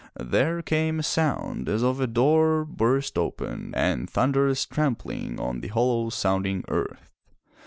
There 0.19 0.63
came 0.63 0.97
a 0.97 1.03
sound 1.03 1.69
as 1.69 1.83
of 1.83 1.99
a 1.99 2.07
door 2.07 2.65
burst 2.65 3.19
open 3.19 3.71
and 3.75 4.09
thunderous 4.09 4.65
trampling 4.65 5.39
on 5.39 5.61
the 5.61 5.67
hollow 5.67 6.09
sounding 6.09 6.65
earth. 6.69 7.11